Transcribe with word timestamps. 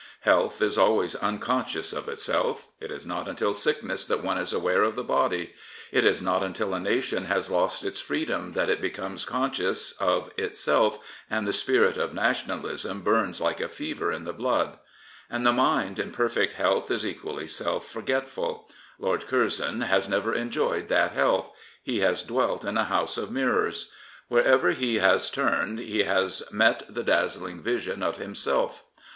Health 0.21 0.63
is 0.63 0.79
always 0.79 1.13
unconscious 1.13 1.93
of 1.93 2.09
itself. 2.09 2.69
It 2.79 2.89
is 2.89 3.05
not 3.05 3.29
until 3.29 3.53
sickness 3.53 4.03
that 4.05 4.23
one 4.23 4.39
is 4.39 4.51
aware 4.51 4.81
of 4.81 4.95
the 4.95 5.03
body. 5.03 5.53
It 5.91 6.03
is 6.03 6.23
not 6.23 6.41
until 6.41 6.73
a 6.73 6.79
nation 6.79 7.25
has 7.25 7.51
lost 7.51 7.83
its 7.83 7.99
freedom 7.99 8.53
that 8.53 8.67
it 8.67 8.81
becomes 8.81 9.25
conscious 9.25 9.91
of 9.99 10.31
itself 10.37 10.97
and 11.29 11.45
the 11.45 11.53
spirit 11.53 11.97
of 11.97 12.15
nationalism 12.15 13.01
burns 13.01 13.39
like 13.39 13.59
a 13.61 13.69
fever 13.69 14.11
in 14.11 14.23
the 14.23 14.33
blood. 14.33 14.79
And 15.29 15.45
the 15.45 15.53
mind 15.53 15.99
in 15.99 16.11
perfect 16.11 16.53
health 16.53 16.89
is 16.89 17.05
equally 17.05 17.45
self 17.45 17.87
forgetful. 17.87 18.71
Lord 18.97 19.27
Curzon 19.27 19.81
has 19.81 20.09
never 20.09 20.33
enjoyed 20.33 20.87
that 20.87 21.11
health. 21.11 21.51
He 21.83 21.99
has 21.99 22.23
dwelt 22.23 22.65
in 22.65 22.75
a 22.75 22.85
house 22.85 23.19
of 23.19 23.29
mirrors. 23.29 23.91
Wherever 24.29 24.71
he 24.71 24.95
has 24.95 25.29
turned 25.29 25.77
he 25.77 26.05
has 26.05 26.41
met 26.51 26.85
the 26.91 27.03
dazzling 27.03 27.61
vision 27.61 28.01
of 28.01 28.17
himself. 28.17 28.83